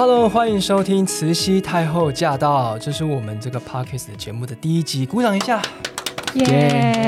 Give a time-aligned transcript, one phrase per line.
[0.00, 5.60] Hello，欢迎收听《慈禧太后驾到》，这是我们这个 Podcast 节目的第一集，鼓掌一下。
[6.34, 7.07] 耶耶！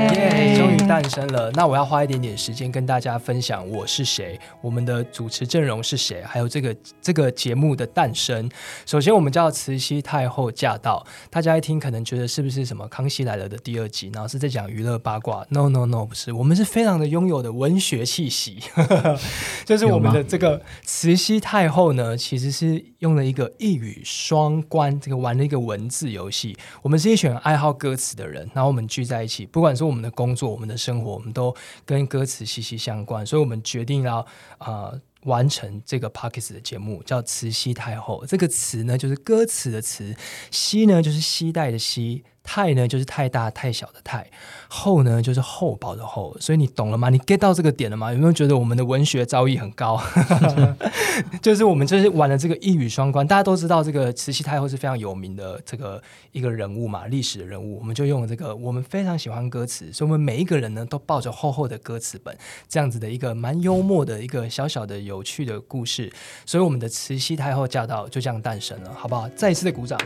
[0.91, 1.53] 诞生了。
[1.53, 8.51] 那我要花一点点时间跟大家分享我是谁，我们的主持阵容是谁，还有这个这个节目的诞生。
[8.85, 11.07] 首先，我们叫慈禧太后驾到。
[11.31, 16.33] 大家一听可能觉得是不是什么《康熙来了》的第二集，然后是在讲娱乐八卦？No No No，不是。
[16.33, 18.59] 我们是非常的拥有的文学气息，
[19.65, 26.57] 就是我们的这个慈禧太后呢，其实是用了一个一语双关，这个玩了一个文字游戏。
[26.83, 34.19] 我们是一群爱好歌词的人，然后我们聚在一起，不管是我们的工作、我们的生活，我们都跟歌词息息相关，所以我们决定要
[34.59, 38.23] 啊、呃、完成这个 Podcast 的节目，叫《慈禧太后》。
[38.27, 40.13] 这个“词”呢，就是歌词的“词
[40.51, 42.25] ”；“禧”呢，就是西代的“携”。
[42.53, 44.29] 太呢，就是太大太小的太，
[44.67, 47.09] 厚呢就是厚薄的厚，所以你懂了吗？
[47.09, 48.13] 你 get 到这个点了吗？
[48.13, 50.03] 有没有觉得我们的文学造诣很高？
[51.41, 62.37] 就是我们就是玩了这个一语双关，大家都知道这个慈禧太后是非常有名的这个一个人物嘛，历史的人物，我们就用了这个我们非常喜欢歌词，所以我们每一个人呢都抱着厚厚的歌词本，
[62.69, 66.13] 这样子的一个蛮幽默的一个小小的有趣的故事，
[66.45, 69.29] 所以我们的慈禧太后驾到就这样诞生了，好不好？
[69.37, 69.97] 再一次的鼓掌。